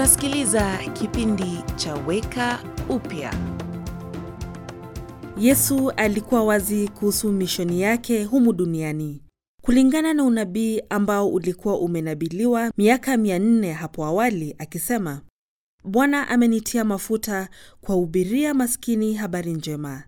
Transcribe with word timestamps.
Unasikiliza 0.00 0.78
kipindi 0.92 1.58
cha 1.76 1.94
Weka 1.94 2.58
Upya. 2.88 3.34
Yesu 5.38 5.90
alikuwa 5.90 6.44
wazi 6.44 6.88
kuhusu 6.88 7.32
mishoni 7.32 7.80
yake 7.82 8.24
humu 8.24 8.52
duniani. 8.52 9.22
Kulingana 9.62 10.14
na 10.14 10.24
unabii 10.24 10.82
ambao 10.90 11.28
ulikuwa 11.28 11.80
umenabiliwa 11.80 12.72
miaka 12.76 13.16
mia 13.16 13.38
nne 13.38 13.72
hapo 13.72 14.04
awali, 14.04 14.54
akisema, 14.58 15.20
Bwana 15.84 16.28
amenitia 16.28 16.84
mafuta 16.84 17.48
kuwahubiria 17.80 18.54
maskini 18.54 19.14
habari 19.14 19.52
njema, 19.52 20.02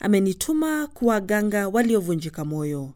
amenituma 0.00 0.86
kuwaganga 0.86 1.68
waliovunjika 1.68 2.44
moyo, 2.44 2.90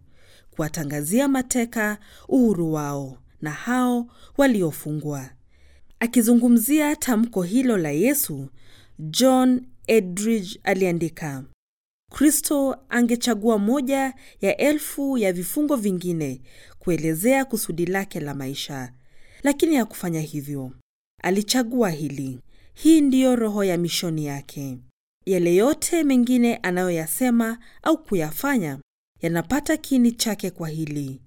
kuwatangazia 0.50 1.28
mateka 1.28 1.98
uhuru 2.28 2.72
wao, 2.72 3.18
na 3.42 3.50
hao 3.50 4.06
waliofungwa. 4.36 5.30
Akizungumzia 6.00 6.96
tamko 6.96 7.42
hilo 7.42 7.76
la 7.76 7.90
Yesu, 7.90 8.48
John 8.98 9.66
Eldridge 9.86 10.60
aliandika, 10.62 11.44
Kristo 12.12 12.76
angechagua 12.88 13.58
moja 13.58 14.14
ya 14.40 14.56
elfu 14.56 15.18
ya 15.18 15.32
vifungo 15.32 15.76
vingine 15.76 16.40
kuelezea 16.78 17.44
kusudi 17.44 17.86
lake 17.86 18.20
la 18.20 18.34
maisha, 18.34 18.92
lakini 19.42 19.76
hakufanya 19.76 20.20
hivyo. 20.20 20.72
Alichagua 21.22 21.90
hili. 21.90 22.40
Hii 22.74 23.00
ndiyo 23.00 23.36
roho 23.36 23.64
ya 23.64 23.78
mishoni 23.78 24.26
yake. 24.26 24.78
Yale 25.26 25.54
yote 25.54 26.04
mengine 26.04 26.56
anayoyasema 26.56 27.58
au 27.82 28.04
kuyafanya 28.04 28.78
yanapata 29.22 29.76
kiini 29.76 30.12
chake 30.12 30.50
kwa 30.50 30.68
hili: 30.68 31.20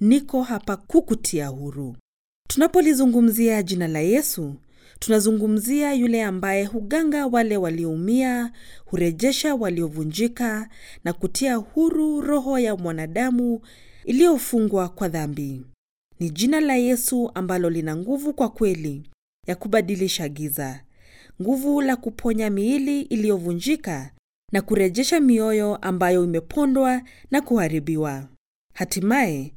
niko 0.00 0.42
hapa 0.42 0.76
kukutia 0.76 1.48
huru. 1.48 1.96
Tunapolizungumzia 2.54 3.62
jina 3.62 3.88
la 3.88 4.00
Yesu, 4.00 4.54
tunazungumzia 4.98 5.92
yule 5.94 6.22
ambaye 6.24 6.64
huganga 6.64 7.26
wale 7.26 7.56
walioumia, 7.56 8.52
hurejesha 8.84 9.54
waliovunjika 9.54 10.68
na 11.04 11.12
kutia 11.12 11.54
huru 11.56 12.20
roho 12.20 12.58
ya 12.58 12.76
mwanadamu 12.76 13.60
iliyofungwa 14.04 14.88
kwa 14.88 15.08
dhambi. 15.08 15.62
Ni 16.20 16.30
jina 16.30 16.60
la 16.60 16.76
Yesu 16.76 17.30
ambalo 17.34 17.70
lina 17.70 17.96
nguvu 17.96 18.32
kwa 18.34 18.48
kweli 18.48 19.02
ya 19.46 19.56
kubadilisha 19.56 20.28
giza, 20.28 20.80
nguvu 21.42 21.80
la 21.80 21.96
kuponya 21.96 22.50
miili 22.50 23.00
iliyovunjika 23.00 24.10
na 24.52 24.62
kurejesha 24.62 25.20
mioyo 25.20 25.76
ambayo 25.76 26.24
imepondwa 26.24 27.02
na 27.30 27.40
kuharibiwa. 27.40 28.28
Hatimaye 28.74 29.52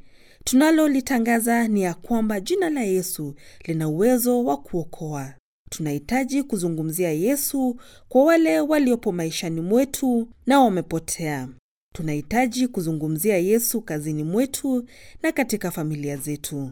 tunalolitangaza 0.45 1.67
ni 1.67 1.81
ya 1.81 1.93
kwamba 1.93 2.39
jina 2.39 2.69
la 2.69 2.81
Yesu 2.83 3.35
lina 3.65 3.87
uwezo 3.89 4.43
wa 4.43 4.57
kuokoa. 4.57 5.33
Tunahitaji 5.69 6.43
kuzungumzia 6.43 7.11
Yesu 7.11 7.75
kwa 8.09 8.23
wale 8.25 8.59
waliopo 8.59 9.11
maishani 9.11 9.61
mwetu 9.61 10.27
na 10.45 10.59
wamepotea. 10.59 11.47
Tunahitaji 11.93 12.67
kuzungumzia 12.67 13.37
Yesu 13.37 13.81
kazini 13.81 14.23
mwetu 14.23 14.85
na 15.23 15.31
katika 15.31 15.71
familia 15.71 16.17
zetu. 16.17 16.71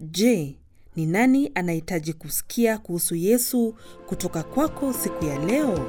Je, 0.00 0.56
ni 0.96 1.06
nani 1.06 1.50
anahitaji 1.54 2.12
kusikia 2.12 2.78
kuhusu 2.78 3.14
Yesu 3.14 3.74
kutoka 4.06 4.42
kwako 4.42 4.92
siku 4.92 5.24
ya 5.24 5.38
leo? 5.38 5.88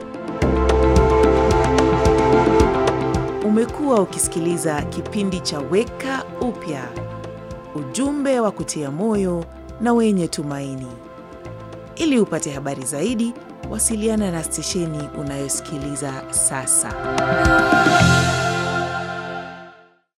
Umekuwa 3.46 4.02
ukisikiliza 4.02 4.82
kipindi 4.82 5.40
cha 5.40 5.60
Weka 5.60 6.26
Upya, 6.42 6.90
ujumbe 7.76 8.40
wa 8.40 8.52
kutia 8.52 8.92
moyo 8.92 9.46
na 9.82 9.94
wenye 9.94 10.28
tumaini. 10.28 10.88
Ili 11.96 12.20
upate 12.20 12.52
habari 12.52 12.86
zaidi, 12.86 13.34
wasiliana 13.70 14.32
na 14.32 14.44
stesheni 14.44 15.10
unayosikiliza 15.20 16.14
sasa. 16.32 16.94